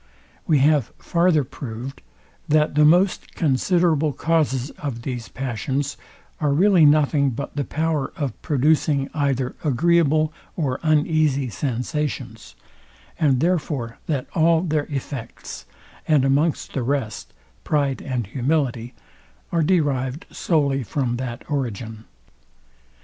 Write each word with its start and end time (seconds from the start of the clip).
We 0.47 0.57
have 0.57 0.91
farther 0.97 1.43
proved, 1.43 2.01
that 2.47 2.73
the 2.73 2.83
most 2.85 3.35
considerable 3.35 4.13
causes 4.13 4.71
of 4.79 5.03
these 5.03 5.27
passions 5.29 5.95
are 6.39 6.53
really 6.53 6.87
nothing 6.87 7.29
but 7.29 7.55
the 7.55 7.63
power 7.63 8.11
of 8.17 8.41
producing 8.41 9.11
either 9.13 9.55
agreeable 9.63 10.33
or 10.55 10.79
uneasy 10.81 11.49
sensations; 11.49 12.55
and 13.19 13.41
therefore 13.41 13.99
that 14.07 14.25
all 14.33 14.63
their 14.63 14.85
effects, 14.85 15.67
and 16.07 16.25
amongst 16.25 16.73
the 16.73 16.81
rest, 16.81 17.31
pride 17.63 18.01
and 18.01 18.25
humility, 18.25 18.95
are 19.51 19.61
derived 19.61 20.25
solely 20.31 20.81
from 20.81 21.17
that 21.17 21.43
origin. 21.47 22.05